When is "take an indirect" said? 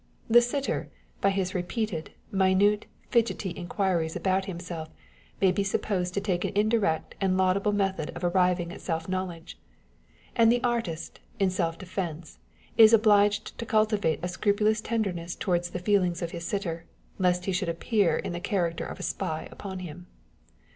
6.19-7.13